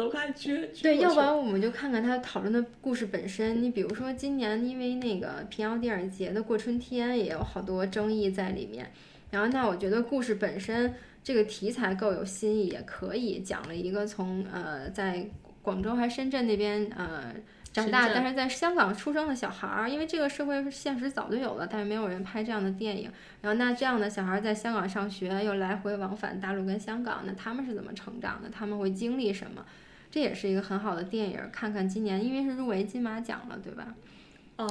[0.83, 3.63] 对，要不然我们就看看他讨论的故事本身。
[3.63, 8.91] 你比如说今年因为那个平遥电影节的过春天也有好多争议在里面。
[9.31, 15.27] 然后那我觉得故事本身这个题材够有新意，也可以讲了一个从呃在
[15.63, 17.35] 广州还深圳那边呃。
[17.73, 23.11] 长大，但是在香港出生的小孩儿，因为这个社会现实早就有了，但是没有人拍这样的电影。
[23.41, 28.51] 然后那这样的小孩在香港上学，又来回往返大陆跟香港，那他们是怎么成长的？
[28.51, 29.65] 他们会经历什么？
[30.11, 33.95] 这也是一个很好的电影，看看今年，因为是入围金马奖了，对吧？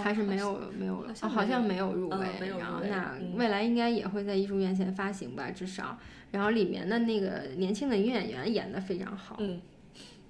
[0.04, 2.18] 还是没有没有，好像没有入围。
[2.60, 5.98] 然后那未来应该也会在艺术院线发行吧，至少。
[6.30, 9.38] 然后里面的那个年轻的女演员演的非常好。
[9.40, 9.60] 嗯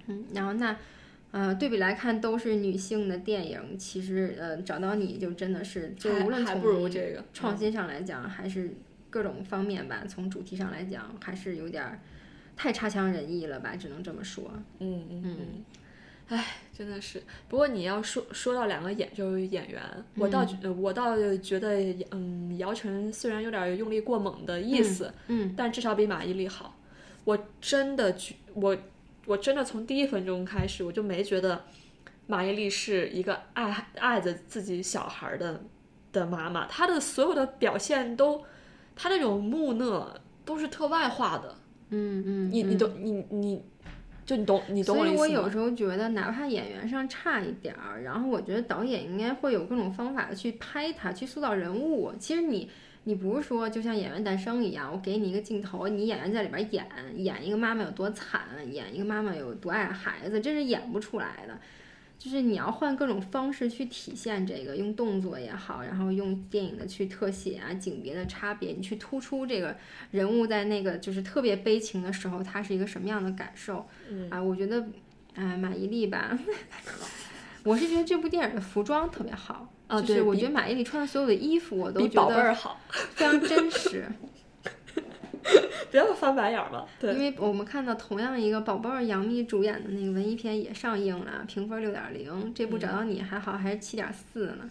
[0.06, 0.74] 嗯，然后那。
[1.32, 6.62] 呃，对比来看都是女性的电影，其实呃，找到你就真的是，就无论从
[7.32, 8.74] 创新上来讲，还是
[9.08, 11.98] 各种方面吧，从主题上来讲，还是有点
[12.54, 14.52] 太差强人意了吧，只能这么说。
[14.80, 15.64] 嗯嗯嗯，
[16.28, 17.22] 哎，真的是。
[17.48, 19.82] 不过你要说说到两个演就是演员，
[20.16, 20.46] 我倒
[20.78, 26.78] 我倒觉得，嗯，姚晨虽然有点用力过猛的意思，嗯，但至少比马伊琍好。
[27.24, 28.76] 我真的觉我。
[29.26, 31.64] 我真的从第一分钟开始，我就没觉得
[32.26, 35.64] 马伊琍是一个爱爱着自己小孩的
[36.12, 36.66] 的妈妈。
[36.66, 38.42] 她的所有的表现都，
[38.96, 41.56] 她那种木讷都是特外化的。
[41.90, 43.62] 嗯嗯，你你懂你你，
[44.24, 52.12] 就你懂你懂我意思所以我有时候觉得，哪怕演员上差一点儿，然后我觉得导演应该会有各种方法去拍他，去塑造人物。
[52.18, 52.70] 其实你。
[53.04, 56.86] 你不是说就像演员诞生一样，我给你一个镜头，你演员在里边演
[57.16, 61.58] 演一个妈妈有多惨，演一个妈妈有多爱孩子，这是演不出来的。
[62.18, 69.76] 就是你要换各种方式去体现这个，用动作也好，然后用电影的去特写啊、景别的差别，你去突出这个
[70.12, 73.88] 人物在那个就是特别悲情的时候，他是一个什么样的感受。
[74.30, 74.86] 啊，我觉得，
[75.34, 76.38] 哎，马伊琍吧，
[77.64, 79.68] 我是觉得这部电影的服装特别好。
[80.00, 84.06] 就是我觉得马伊琍穿的所有的衣服，我都觉得好，非常真实。
[85.90, 86.86] 不要翻白眼儿嘛。
[86.98, 94.70] 对，因为我们看到同样一个宝贝儿杨幂主演的那个文艺片也上映了，评分六点零，这部找到你还好，还是七点四呢。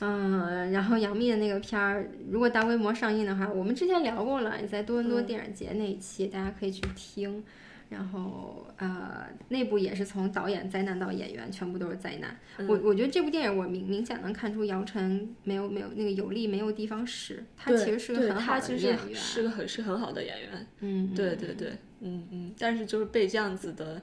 [0.00, 7.44] 嗯，然后杨幂的那个片儿，如果大规模上映的话，我们之前聊过了，也在多伦多电影节那一期，大家可以去听。
[7.92, 12.36] 然后呃，那部也是从导演灾难到演员，全部都是灾难。
[12.66, 20.66] 我我觉得这部电影我明明显能看出姚晨没有没有那个有力没有地方使，他其实是个很好的演员，是个很是很好的演员。
[20.80, 24.02] 嗯，对对对，嗯嗯，但是就是被这样子的。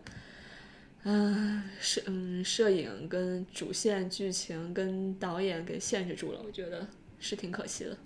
[1.03, 6.85] 嗯，摄嗯，摄影跟主线剧情跟导演给限制住了，我觉得
[7.19, 7.97] 是挺可惜的。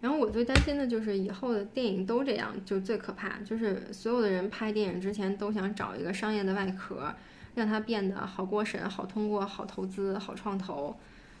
[0.00, 7.14] 然后我最担心的就是以后的电影都这样，就最可怕，就是所有的人拍电影之前都想找一个商业的外壳，
[7.54, 10.94] 让它变得好过审、好通过、好投资、好创投，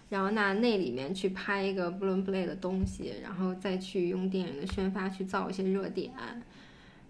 [0.08, 6.10] 然后那那里面去拍一个不伦不类的东西，然后再去用电影的宣发去造一些热点。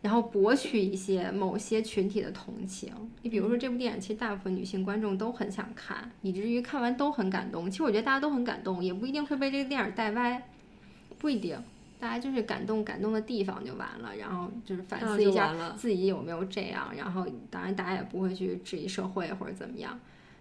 [0.03, 2.93] 然后博取一些某些群体的同情。
[3.23, 7.69] 你比如说这部电影，其实大部分女性观众都很想看，以至于看完都很感动。
[7.69, 10.47] 其实我觉得大家都很感动，也不一定会被这个电影带歪，
[11.19, 11.59] 不一定。
[11.99, 16.93] 大家就是感动感动的地方就完了，然后就是反思一下自己有没有这样。
[16.95, 19.99] 然后当然大家也不会去质疑社会或者怎么样，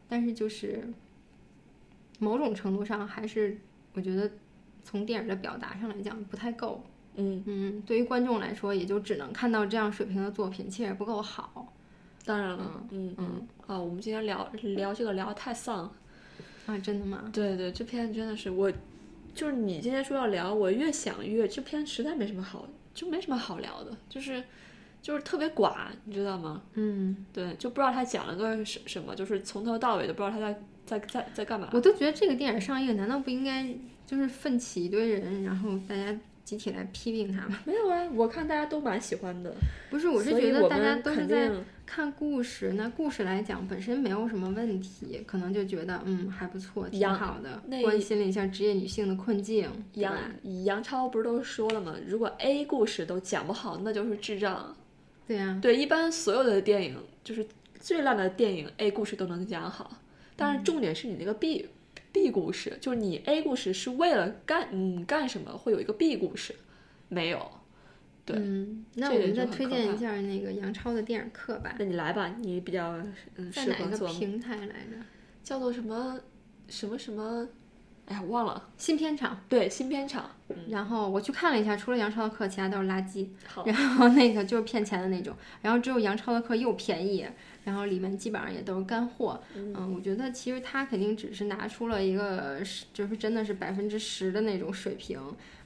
[0.10, 0.86] 但是就是
[2.20, 3.58] 某种程度上还是
[3.94, 4.30] 我觉得
[4.84, 6.84] 从电影的表达上来讲不太够。
[7.16, 11.74] 嗯嗯，对于观众来说，也就只能看到这样水平的作品，其实也不够好。
[12.26, 14.46] 当然了，嗯嗯啊，我们今天聊
[14.76, 15.92] 聊这个聊太丧了
[16.66, 16.78] 啊！
[16.80, 17.30] 真的吗？
[17.32, 18.70] 对对，这片真的是我，
[19.36, 24.42] 就是你今天说要聊，我越想越这片实在没什么好，就没什么好聊的，就是
[25.02, 26.64] 就是特别寡，你知道吗？
[26.74, 31.70] 嗯，对，就不知道他讲了个什什么，就是从头到尾都不知道他在在在在干嘛。
[31.74, 33.68] 我都觉得这个电影上映，难道不应该
[34.08, 36.18] 就是奋起一堆人，然后大家？
[36.46, 37.60] 集体来批评他吗？
[37.66, 39.54] 没有啊，我看大家都蛮喜欢的。
[39.90, 41.52] 不是，我是觉得大家都是在
[41.86, 49.68] 看故事，那故事来讲本身没有什么问题，可能就觉得嗯还不错，挺好的，关心了一下职业女性的困境。
[49.94, 50.16] 杨
[50.64, 51.96] 杨超不是都说了吗？
[52.08, 54.76] 如果 A 故事都讲不好，那就是智障。
[55.28, 57.44] 对呀，对，一般所有的电影就是
[57.80, 59.98] 最烂的电影，A 故事都能讲好，
[60.36, 61.68] 但是重点是你那个 B。
[62.16, 66.56] B 故事就是你 A 故事是为了干嗯干什么会有一个 B 故事，
[67.10, 67.52] 没有，
[68.26, 68.38] 对，
[68.94, 71.76] 那我们再推荐一下那个杨超的电影课吧。
[71.78, 72.98] 那你来吧，你比较
[73.36, 74.08] 嗯适合做。
[74.08, 74.96] 在哪个平台来着？
[75.44, 76.18] 叫做什么
[76.70, 77.46] 什么什么？
[78.08, 78.70] 哎呀，忘了。
[78.78, 79.40] 新片场。
[79.50, 80.30] 对，新片场。
[80.70, 83.28] 然后我去看了一下，除了杨超的课，其他都是垃圾。
[83.48, 83.66] 好。
[83.66, 87.26] 然后那个就是骗钱的那种，然后只有杨超的课又便宜。
[87.64, 92.62] 然后里面基本上也都是干货，嗯，我觉得其实他肯定只是拿出了一个，
[92.94, 95.20] 就是真的是百分之十的那种水平，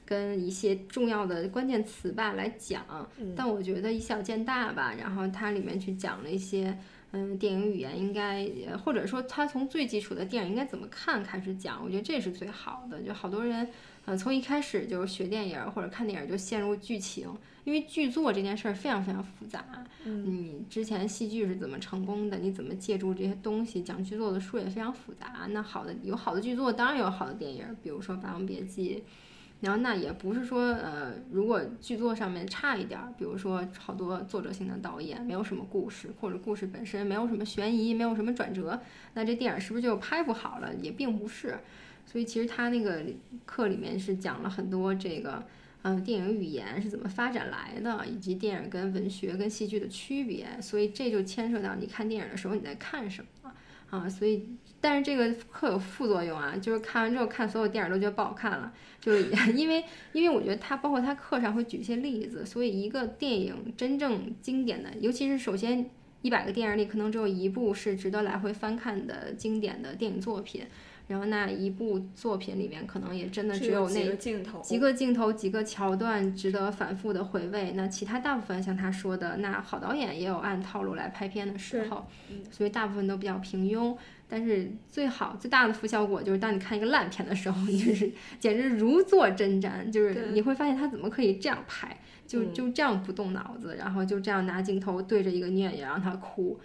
[0.06, 6.78] 跟一些重要的关键词吧来讲，但我觉得以小见大吧，然后它里面去讲了一些，
[7.12, 13.68] 嗯，电影语言应该，或者说他从最基础的电影应该怎么看开始讲，我觉得这是最好的，就好多人。
[14.06, 17.28] 呃，从一开始就是学电影或者看电影就陷入剧情，
[17.64, 19.64] 因为剧作这件事儿非常非常复杂。
[20.04, 22.38] 嗯，你之前戏剧是怎么成功的？
[22.38, 25.46] 你怎么借助这些东西讲剧作的书也非常复杂。
[25.50, 28.96] 那好的有好的剧作，当然有好的电影，比如说《霸王别姬》。
[29.60, 38.80] 然后那也不是说，呃，如果剧作上面差一点儿，比如说好多作者性的导演没有什么故事，或者故事本身没有什么悬疑，没有什么转折，
[39.14, 40.74] 那这电影是不是就拍不好了？
[40.76, 41.58] 也并不是。
[42.06, 43.04] 所以其实他那个
[43.44, 45.44] 课里面是讲了很多这个，
[45.82, 50.46] 嗯，电影语言是怎么发展来的，以及电影跟文学跟戏剧的区别。
[50.60, 53.39] 所以这就牵涉到你看电影的时候你在看什么
[53.90, 54.08] 啊。
[54.08, 54.48] 所以，
[54.80, 65.88] 但是这个课有副作用啊，就是看完之后看所有电影都觉得不好看了，就是 因为因为我觉得他包括他课上会举一些例子，所以一个电影真正经典的，尤其是首先
[66.22, 70.64] 一百个电影里可能只有一部是值得来回翻看的经典的电影作品。
[71.10, 77.72] 然后那一部作品里面，可能也真的只有那几个镜头、几个镜头、几个桥段值得反复的回味。
[77.74, 82.06] 那其他大部分像他说的，那好导演也有按套路来拍片的时候，
[82.52, 83.96] 所以大部分都比较平庸。
[84.28, 88.08] 但是最好最大的副效果就是，当你看一个烂片的时候， 就是
[88.38, 96.60] 简直如坐针毡，就是你会发现他怎么可以这样拍，就就这样不动脑子，然后就这样拿镜头对着一个女演员让她哭。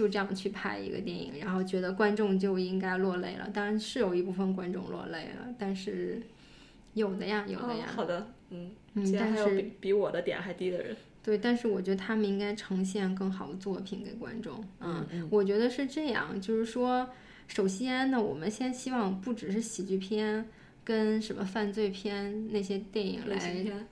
[0.00, 3.46] 就这样去拍一个电影，然后觉得观众就应该落泪了。
[3.52, 6.22] 当然是有一部分观众落泪了，但是
[6.94, 7.84] 有的呀，有的呀。
[7.94, 10.96] 好的，嗯嗯，但是比比我的点还低的人。
[11.22, 14.64] 对，但是我觉得他们应该呈现更好的作品给观众。
[14.80, 17.06] 嗯，我觉得是这样，就是说，
[17.46, 20.46] 首先呢，我们先希望不只是喜剧片。
[20.82, 23.38] 跟什么犯罪片那些电影来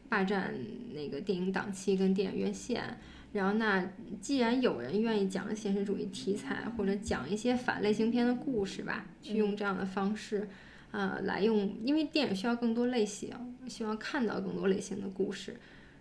[0.08, 0.52] 霸占
[0.94, 2.98] 那个电影档期跟电影院线。
[3.38, 3.88] 然后那
[4.20, 10.48] 既然有人愿意讲现实主义题材，或者讲一些反类型片的故事吧，去用这样的方式，
[10.90, 13.30] 呃，来用，因为电影需要更多类型，
[13.68, 15.56] 希望看到更多类型的故事。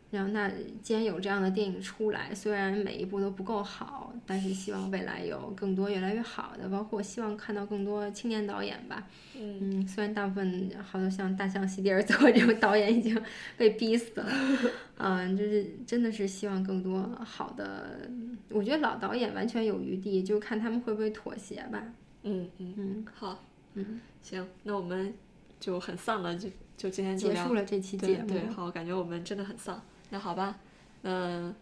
[0.09, 0.49] 然后那
[0.81, 9.05] 既然有这样的电影出来，虽然每一部都不够好，但是希望未来有更多越来越好的，包括希望看到更多青年导演吧。
[9.37, 13.21] 嗯嗯，虽然大部分好多像大象席地而坐 这种导演已经
[13.57, 14.31] 被逼死了，
[14.97, 18.09] 嗯，就是真的是希望更多好的。
[18.49, 21.83] 我觉得老导演完全有余地，就看他们会不会妥协吧。
[22.23, 23.43] 嗯嗯，嗯好，
[23.73, 25.13] 嗯，行，那我们
[25.59, 28.27] 就很丧了，就就今天就结束了这期节目。
[28.29, 29.81] 对对，好，感觉我们真的很丧。
[30.09, 30.55] 那好吧，
[31.03, 31.53] 嗯，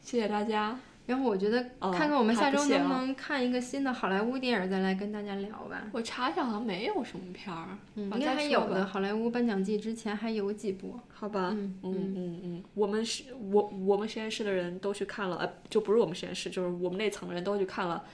[0.00, 0.78] 谢谢大家。
[1.06, 5.82] 然后我觉得哦看看我们下周能不啊能看一个新的好莱坞电影，再来跟大家聊吧。
[5.90, 11.00] 我查一下，好像没有什么片儿，应该还有的，好莱坞颁奖季之前还有几部。
[11.12, 11.50] 好吧？
[11.52, 18.04] 嗯嗯嗯嗯，我们是我我们实验室的人都去看了，呃，就不是我们实验室，就是我们那层的人都去看了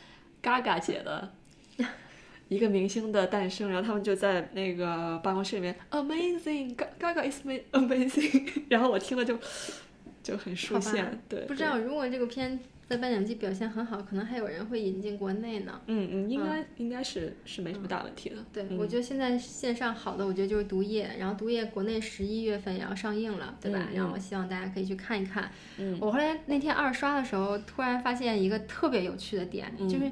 [0.43, 1.33] ，Gaga 姐的
[2.49, 9.39] 一个明星的诞生，然后他们就在那个办公室里面，Amazing，Gaga is ma- amazing， 然后我听了就
[10.23, 15.81] 就很舒线，对，不知道如果这个片在颁奖季表现很好，可能还有人会引进国内呢。
[15.89, 18.37] 嗯嗯，应该、应该是是没什么大问题的。
[18.53, 23.89] 对，嗯我觉得现在线上好的，我觉得就是《毒液》，然后《毒液》国内十一月份也要上映了，对吧？
[23.93, 25.51] 然后我希望大家可以去看一看。
[25.79, 30.09] 嗯我后来那天二刷的时候，突然发现一个特别有趣的点，嗯就是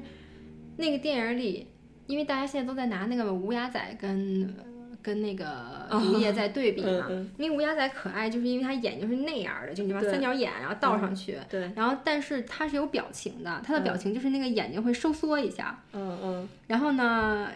[0.75, 1.67] 那个电影里，
[2.07, 4.63] 因为大家现在都在拿那个无牙仔跟呃
[5.01, 11.37] 跟那个 毒液在对比嘛，嗯因为无牙仔可爱，就是因为它眼睛是那样的，就你把三角眼然后倒上去。
[11.49, 17.47] 对，然后，但是它是有表情的，它的表情就是那个眼睛会收缩一下，嗯嗯然后呢，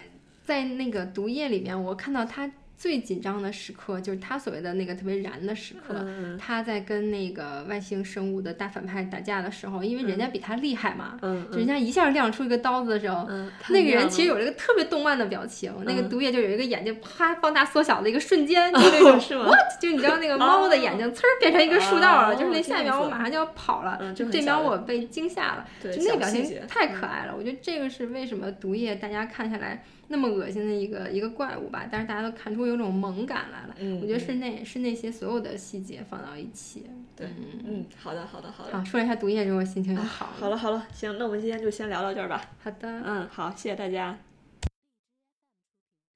[0.46, 5.94] 在那个毒液里面，我看到他最紧张的时刻，就是他所谓的那个特别燃的时刻。
[6.00, 25.68] 嗯他在跟那个外星生物的大反派打架的时候，因为人家比他厉害嘛，嗯就人家一下亮出一个刀子的时候，嗯，那个人其实有了一个特别动漫的表情，那个毒液就有一个眼睛啪放大缩小的一个瞬间，就那种 是吗 what，就你知道那个猫的眼睛呲儿变成一个树道了，哦就是那下一秒我马上就要跑了，嗯就这秒我被惊吓了。
[25.82, 33.76] 对就那个表情太可爱了，我觉得这个是为什么毒液大家看下来那么恶心的一个一个怪物吧，但是大家都看出有种萌感来了。
[33.80, 36.86] 嗯我觉得是那是那些所有的细节放到一起。
[37.16, 38.72] 对嗯，嗯，好的好的好的。
[38.72, 40.32] 好，说了一下毒液之后，心情就好了。
[40.40, 42.42] 好了好了，行，那我们今天就先聊到这儿吧。
[42.64, 44.18] 好的，嗯，好，谢谢大家。